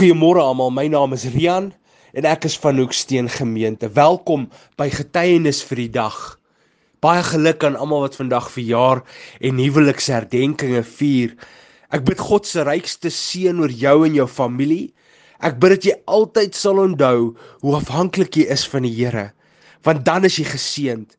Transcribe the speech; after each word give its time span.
Goeiemôre 0.00 0.40
almal, 0.40 0.70
my 0.72 0.86
naam 0.88 1.12
is 1.12 1.26
Rian 1.28 1.66
en 2.16 2.24
ek 2.24 2.46
is 2.48 2.54
van 2.56 2.78
Hoeksteen 2.80 3.26
gemeente. 3.28 3.90
Welkom 3.92 4.46
by 4.80 4.86
Getuienis 4.88 5.58
vir 5.68 5.82
die 5.82 5.90
dag. 5.92 6.14
Baie 7.04 7.20
geluk 7.26 7.66
aan 7.68 7.74
almal 7.76 8.06
wat 8.06 8.14
vandag 8.16 8.46
verjaar 8.48 9.02
en 9.44 9.58
huweliksherdenkinge 9.60 10.80
vier. 10.88 11.34
Ek 11.92 12.06
bid 12.06 12.16
God 12.16 12.48
se 12.48 12.64
rykste 12.64 13.12
seën 13.12 13.60
oor 13.60 13.74
jou 13.82 13.92
en 14.06 14.16
jou 14.16 14.24
familie. 14.24 14.86
Ek 15.44 15.58
bid 15.60 15.74
dat 15.76 15.88
jy 15.90 15.96
altyd 16.08 16.56
sal 16.56 16.80
onthou 16.80 17.34
hoe 17.60 17.74
afhanklik 17.76 18.38
jy 18.40 18.46
is 18.56 18.64
van 18.72 18.88
die 18.88 18.94
Here, 19.02 19.26
want 19.84 20.06
dan 20.08 20.24
is 20.24 20.38
jy 20.40 20.46
geseënd. 20.48 21.12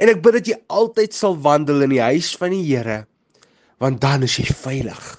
En 0.00 0.14
ek 0.14 0.24
bid 0.24 0.38
dat 0.38 0.48
jy 0.48 0.56
altyd 0.72 1.12
sal 1.12 1.36
wandel 1.44 1.84
in 1.84 1.92
die 1.92 2.00
huis 2.00 2.32
van 2.40 2.56
die 2.56 2.64
Here, 2.70 3.02
want 3.84 4.00
dan 4.00 4.24
is 4.24 4.38
jy 4.40 4.48
veilig. 4.48 5.12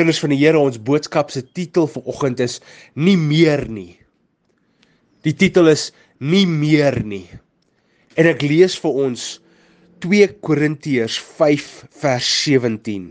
Kinders 0.00 0.22
van 0.22 0.32
die 0.32 0.38
Here, 0.40 0.56
ons 0.56 0.78
boodskap 0.80 1.28
se 1.28 1.42
titel 1.44 1.84
vir 1.92 2.06
oggend 2.08 2.38
is 2.40 2.54
nie 2.96 3.18
meer 3.20 3.66
nie. 3.68 3.98
Die 5.28 5.34
titel 5.36 5.68
is 5.68 5.90
nie 6.24 6.46
meer 6.48 6.96
nie. 7.04 7.26
En 8.16 8.24
ek 8.30 8.40
lees 8.40 8.78
vir 8.80 8.96
ons 9.02 9.24
2 10.00 10.28
Korintiërs 10.40 11.18
5 11.36 11.66
vers 12.00 12.30
17. 12.46 13.10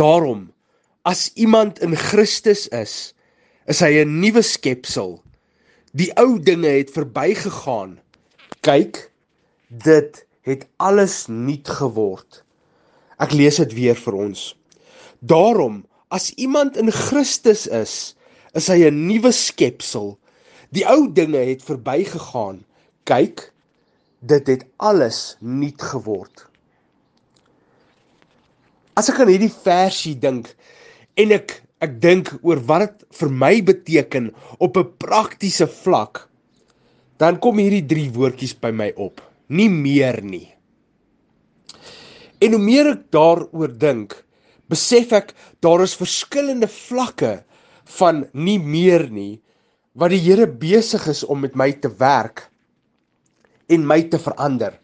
Daarom 0.00 0.46
as 1.04 1.26
iemand 1.36 1.82
in 1.84 1.92
Christus 1.92 2.64
is, 2.72 3.12
is 3.68 3.84
hy 3.84 4.00
'n 4.00 4.16
nuwe 4.24 4.40
skepsel. 4.40 5.20
Die 5.92 6.08
ou 6.16 6.40
dinge 6.40 6.72
het 6.72 6.88
verbygegaan. 6.96 7.98
Kyk, 8.64 9.12
dit 9.68 10.24
het 10.48 10.64
alles 10.80 11.28
nuut 11.28 11.68
geword. 11.68 12.40
Ek 13.20 13.36
lees 13.36 13.60
dit 13.60 13.76
weer 13.76 13.94
vir 14.08 14.16
ons. 14.16 14.56
Daarom, 15.22 15.84
as 16.10 16.32
iemand 16.34 16.76
in 16.76 16.90
Christus 16.90 17.68
is, 17.70 18.14
is 18.58 18.66
hy 18.66 18.90
'n 18.90 19.06
nuwe 19.06 19.30
skepsel. 19.32 20.18
Die 20.74 20.84
ou 20.88 21.06
dinge 21.06 21.38
het 21.38 21.62
verbygegaan. 21.62 22.64
Kyk, 23.04 23.52
dit 24.20 24.46
het 24.46 24.64
alles 24.76 25.36
nuut 25.40 25.82
geword. 25.82 26.46
As 28.94 29.08
ek 29.08 29.20
aan 29.20 29.30
hierdie 29.32 29.52
versie 29.62 30.18
dink 30.18 30.54
en 31.14 31.32
ek 31.32 31.62
ek 31.82 31.96
dink 32.02 32.30
oor 32.46 32.60
wat 32.66 32.84
dit 32.84 33.06
vir 33.18 33.30
my 33.30 33.54
beteken 33.62 34.30
op 34.58 34.76
'n 34.76 34.92
praktiese 34.98 35.66
vlak, 35.66 36.28
dan 37.18 37.38
kom 37.38 37.58
hierdie 37.58 37.86
drie 37.86 38.10
woordjies 38.10 38.54
by 38.54 38.70
my 38.70 38.92
op. 38.96 39.20
Nie 39.48 39.68
meer 39.68 40.22
nie. 40.22 40.54
En 42.40 42.52
hoe 42.52 42.62
meer 42.62 42.86
ek 42.92 43.10
daaroor 43.10 43.78
dink, 43.78 44.24
besef 44.70 45.12
ek 45.12 45.32
daar 45.64 45.82
is 45.82 45.96
verskillende 45.98 46.68
vlakke 46.70 47.40
van 47.98 48.26
nie 48.32 48.58
meer 48.58 49.08
nie 49.10 49.40
wat 49.98 50.12
die 50.14 50.22
Here 50.22 50.46
besig 50.46 51.04
is 51.10 51.24
om 51.24 51.42
met 51.44 51.56
my 51.58 51.72
te 51.72 51.90
werk 52.00 52.46
en 53.72 53.84
my 53.86 54.00
te 54.12 54.20
verander. 54.20 54.78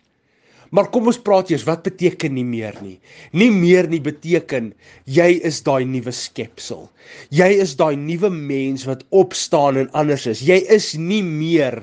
Maar 0.69 0.91
kom 0.93 1.09
ons 1.09 1.21
praat 1.25 1.49
eers 1.49 1.65
wat 1.65 1.87
beteken 1.87 2.35
nie 2.37 2.45
meer 2.45 2.77
nie. 2.85 2.99
Nie 3.33 3.49
meer 3.53 3.89
nie 3.89 4.03
beteken 4.05 4.73
jy 5.09 5.31
is 5.49 5.63
daai 5.65 5.87
nuwe 5.89 6.13
skepsel. 6.13 6.89
Jy 7.33 7.49
is 7.65 7.73
daai 7.79 7.97
nuwe 7.97 8.29
mens 8.35 8.85
wat 8.89 9.07
opstaan 9.17 9.81
en 9.81 9.89
anders 9.97 10.27
is. 10.29 10.45
Jy 10.45 10.61
is 10.69 10.93
nie 11.01 11.23
meer 11.25 11.81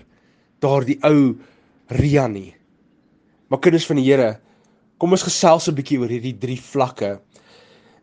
daardie 0.61 0.99
ou 1.05 1.33
Ria 1.97 2.27
nie. 2.29 2.53
Maar 3.49 3.61
kinders 3.61 3.85
van 3.89 3.99
die 4.01 4.07
Here, 4.07 4.37
kom 4.97 5.13
ons 5.13 5.25
gesels 5.25 5.67
'n 5.69 5.75
bietjie 5.77 5.99
oor 6.01 6.09
hierdie 6.09 6.37
drie 6.37 6.57
vlakke 6.57 7.19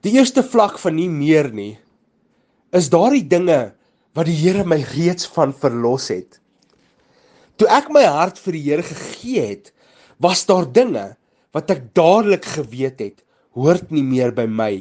Die 0.02 0.16
eerste 0.18 0.42
vlak 0.42 0.80
van 0.82 0.96
nie 0.98 1.10
meer 1.10 1.52
nie 1.54 1.76
is 2.74 2.88
daardie 2.90 3.22
dinge 3.30 3.70
wat 4.18 4.26
die 4.26 4.34
Here 4.34 4.64
my 4.66 4.80
reeds 4.96 5.28
van 5.30 5.52
verlos 5.54 6.08
het. 6.10 6.40
Toe 7.54 7.68
ek 7.70 7.86
my 7.94 8.02
hart 8.02 8.40
vir 8.42 8.56
die 8.56 8.62
Here 8.64 8.82
gegee 8.82 9.44
het, 9.52 9.68
was 10.18 10.42
daar 10.48 10.66
dinge 10.66 11.12
wat 11.54 11.70
ek 11.70 11.84
dadelik 11.94 12.48
geweet 12.56 12.98
het, 12.98 13.20
hoort 13.54 13.92
nie 13.94 14.02
meer 14.02 14.34
by 14.34 14.48
my 14.50 14.72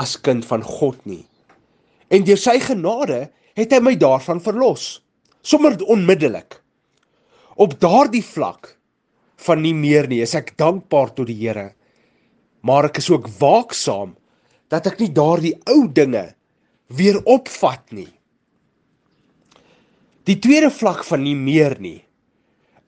as 0.00 0.14
kind 0.16 0.46
van 0.48 0.64
God 0.64 0.96
nie. 1.04 1.26
En 2.08 2.24
deur 2.24 2.40
sy 2.40 2.56
genade 2.64 3.26
het 3.58 3.74
hy 3.76 3.82
my 3.84 3.92
daarvan 4.00 4.40
verlos, 4.40 5.02
sommer 5.44 5.76
onmiddellik. 5.92 6.56
Op 7.60 7.76
daardie 7.84 8.24
vlak 8.24 8.78
van 9.44 9.60
nie 9.60 9.74
meer 9.76 10.08
nie, 10.08 10.22
is 10.24 10.32
ek 10.38 10.54
dankbaar 10.56 11.12
tot 11.12 11.28
die 11.28 11.36
Here. 11.42 11.74
Maar 12.64 12.88
ek 12.88 13.02
is 13.04 13.10
ook 13.12 13.28
waaksaam 13.42 14.16
dat 14.70 14.86
ek 14.86 15.00
nie 15.02 15.12
daardie 15.14 15.56
ou 15.70 15.88
dinge 15.90 16.30
weer 16.94 17.18
opvat 17.26 17.92
nie. 17.94 18.10
Die 20.28 20.38
tweede 20.38 20.70
vlak 20.70 21.02
van 21.06 21.24
nie 21.26 21.36
meer 21.38 21.76
nie 21.80 22.00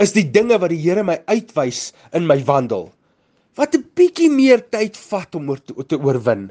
is 0.02 0.14
die 0.16 0.24
dinge 0.34 0.56
wat 0.58 0.72
die 0.72 0.80
Here 0.82 1.04
my 1.06 1.20
uitwys 1.30 1.92
in 2.16 2.26
my 2.26 2.40
wandel. 2.48 2.88
Wat 3.54 3.74
'n 3.76 3.84
bietjie 3.94 4.30
meer 4.30 4.62
tyd 4.74 4.96
vat 4.96 5.34
om 5.38 5.50
oor 5.50 5.60
te, 5.62 5.74
te 5.86 5.98
oorwin. 5.98 6.50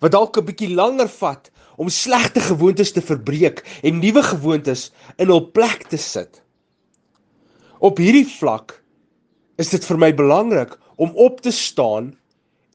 Wat 0.00 0.12
dalk 0.12 0.38
'n 0.38 0.46
bietjie 0.46 0.72
langer 0.72 1.08
vat 1.08 1.50
om 1.76 1.88
slegte 1.88 2.40
gewoontes 2.40 2.92
te 2.92 3.02
verbreek 3.02 3.60
en 3.82 4.00
nuwe 4.00 4.22
gewoontes 4.22 4.90
in 5.18 5.28
hul 5.28 5.50
plek 5.52 5.88
te 5.88 5.98
sit. 5.98 6.42
Op 7.80 7.98
hierdie 7.98 8.28
vlak 8.38 8.82
is 9.58 9.70
dit 9.70 9.84
vir 9.84 9.98
my 9.98 10.12
belangrik 10.14 10.78
om 10.96 11.12
op 11.16 11.40
te 11.40 11.50
staan 11.50 12.14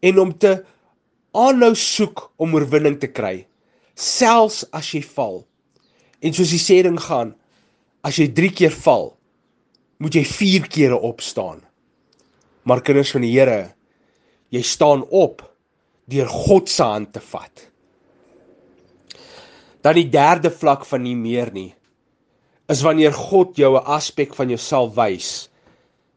en 0.02 0.20
om 0.20 0.38
te 0.38 0.64
aanhou 1.34 1.76
soek 1.76 2.30
om 2.38 2.54
oorwinning 2.54 3.00
te 3.00 3.08
kry 3.08 3.48
selfs 3.98 4.62
as 4.78 4.90
jy 4.94 5.02
val. 5.16 5.42
En 6.22 6.34
soos 6.34 6.54
die 6.54 6.62
sê 6.62 6.80
ding 6.86 7.00
gaan, 7.02 7.34
as 8.06 8.20
jy 8.22 8.30
3 8.38 8.52
keer 8.60 8.76
val, 8.86 9.12
moet 10.02 10.16
jy 10.16 10.24
4 10.30 10.68
kere 10.72 11.00
opstaan. 11.02 11.64
Maar 12.70 12.84
kinders 12.86 13.12
van 13.16 13.26
die 13.26 13.34
Here, 13.34 13.74
jy 14.54 14.62
staan 14.62 15.04
op 15.10 15.42
deur 16.08 16.30
God 16.30 16.70
se 16.70 16.86
hand 16.86 17.12
te 17.16 17.24
vat. 17.34 17.66
Dan 19.84 19.98
die 19.98 20.09
derde 20.12 20.52
vlak 20.54 20.86
van 20.88 21.04
nie 21.04 21.18
meer 21.18 21.52
nie 21.54 21.74
is 22.68 22.82
wanneer 22.84 23.14
God 23.16 23.56
jou 23.56 23.78
'n 23.80 23.86
aspek 23.88 24.36
van 24.36 24.50
jouself 24.50 24.96
wys 24.96 25.48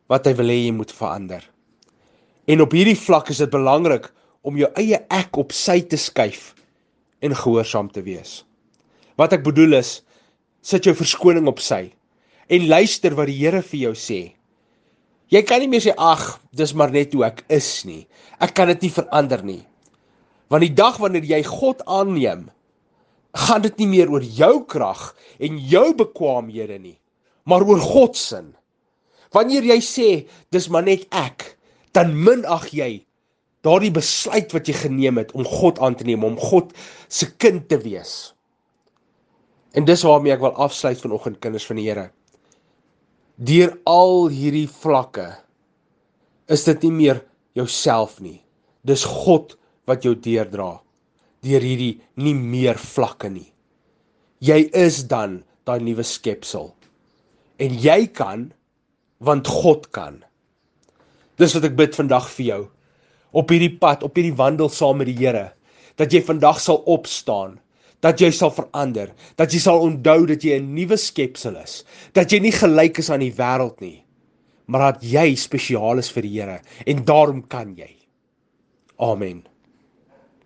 wat 0.08 0.26
hy 0.26 0.34
wil 0.34 0.50
hê 0.50 0.66
jy 0.66 0.72
moet 0.72 0.90
verander. 0.90 1.44
En 2.48 2.60
op 2.60 2.72
hierdie 2.72 2.98
vlak 2.98 3.30
is 3.30 3.38
dit 3.38 3.50
belangrik 3.50 4.10
om 4.46 4.56
jou 4.56 4.68
eie 4.80 5.00
ek 5.12 5.36
op 5.40 5.52
sy 5.52 5.80
te 5.84 5.98
skuif 6.00 6.54
en 7.24 7.36
gehoorsaam 7.36 7.90
te 7.92 8.02
wees. 8.04 8.44
Wat 9.20 9.34
ek 9.36 9.44
bedoel 9.44 9.78
is, 9.80 10.00
sit 10.64 10.86
jou 10.88 10.94
verskoning 10.96 11.48
op 11.50 11.60
sy 11.60 11.90
en 12.50 12.68
luister 12.68 13.14
wat 13.16 13.28
die 13.30 13.38
Here 13.38 13.62
vir 13.62 13.80
jou 13.88 13.94
sê. 13.94 14.20
Jy 15.30 15.42
kan 15.46 15.62
nie 15.62 15.68
meer 15.70 15.84
sê 15.84 15.92
ag, 15.94 16.40
dis 16.56 16.72
maar 16.74 16.90
net 16.90 17.12
hoe 17.14 17.28
ek 17.28 17.44
is 17.52 17.84
nie. 17.86 18.06
Ek 18.42 18.54
kan 18.56 18.66
dit 18.72 18.88
nie 18.88 18.90
verander 18.90 19.44
nie. 19.46 19.60
Want 20.50 20.66
die 20.66 20.74
dag 20.74 20.98
wanneer 20.98 21.22
jy 21.22 21.44
God 21.46 21.84
aanneem, 21.86 22.48
gaan 23.46 23.62
dit 23.62 23.76
nie 23.78 23.86
meer 23.92 24.10
oor 24.10 24.24
jou 24.24 24.64
krag 24.66 25.12
en 25.38 25.60
jou 25.70 25.92
bekwaamhede 25.94 26.80
nie, 26.82 26.96
maar 27.46 27.62
oor 27.62 27.78
God 27.78 28.18
se. 28.18 28.42
Wanneer 29.30 29.62
jy 29.62 29.78
sê 29.78 30.08
dis 30.50 30.66
maar 30.68 30.82
net 30.82 31.06
ek, 31.14 31.54
dan 31.94 32.10
minag 32.10 32.66
jy 32.74 33.04
daardie 33.66 33.92
besluit 33.92 34.52
wat 34.54 34.68
jy 34.68 34.76
geneem 34.76 35.20
het 35.20 35.32
om 35.36 35.46
God 35.46 35.80
aan 35.84 35.96
te 35.96 36.06
neem, 36.08 36.24
om 36.24 36.38
God 36.40 36.72
se 37.08 37.28
kind 37.42 37.68
te 37.68 37.78
wees. 37.82 38.32
En 39.76 39.86
dis 39.86 40.02
waarmee 40.06 40.34
ek 40.34 40.42
wil 40.42 40.56
afsluit 40.58 41.00
vanoggend 41.00 41.38
kinders 41.44 41.66
van 41.68 41.78
die 41.78 41.86
Here. 41.86 42.08
Deur 43.40 43.76
al 43.88 44.28
hierdie 44.32 44.68
vlakke 44.68 45.30
is 46.50 46.66
dit 46.66 46.88
nie 46.88 46.94
meer 46.96 47.22
jouself 47.56 48.18
nie. 48.20 48.40
Dis 48.84 49.04
God 49.06 49.54
wat 49.88 50.04
jou 50.04 50.16
deurdra 50.16 50.78
deur 51.44 51.64
hierdie 51.64 52.00
nie 52.20 52.34
meer 52.36 52.76
vlakke 52.76 53.30
nie. 53.32 53.48
Jy 54.44 54.66
is 54.76 55.02
dan 55.08 55.40
daai 55.68 55.80
nuwe 55.84 56.04
skepsel. 56.04 56.70
En 57.60 57.76
jy 57.80 58.04
kan 58.12 58.50
want 59.24 59.48
God 59.48 59.88
kan. 59.96 60.18
Dis 61.40 61.54
wat 61.56 61.66
ek 61.68 61.78
bid 61.78 61.96
vandag 61.96 62.28
vir 62.36 62.46
jou 62.46 62.60
op 63.32 63.50
hierdie 63.52 63.72
pad, 63.78 64.02
op 64.06 64.16
hierdie 64.18 64.36
wandel 64.36 64.70
saam 64.72 65.00
met 65.00 65.10
die 65.10 65.18
Here, 65.18 65.50
dat 66.00 66.12
jy 66.12 66.22
vandag 66.24 66.60
sal 66.60 66.82
opstaan, 66.90 67.58
dat 68.00 68.20
jy 68.20 68.30
sal 68.32 68.52
verander, 68.56 69.12
dat 69.36 69.52
jy 69.52 69.60
sal 69.60 69.82
onthou 69.84 70.26
dat 70.26 70.44
jy 70.44 70.58
'n 70.58 70.74
nuwe 70.74 70.96
skepsel 70.96 71.56
is, 71.56 71.84
dat 72.14 72.32
jy 72.32 72.40
nie 72.40 72.52
gelyk 72.52 72.98
is 72.98 73.10
aan 73.10 73.20
die 73.20 73.32
wêreld 73.32 73.80
nie, 73.80 74.04
maar 74.66 74.92
dat 74.92 75.02
jy 75.02 75.34
spesiaal 75.36 75.98
is 75.98 76.10
vir 76.10 76.22
die 76.22 76.40
Here 76.40 76.60
en 76.86 77.04
daarom 77.04 77.42
kan 77.48 77.76
jy. 77.76 77.96
Amen. 78.98 79.44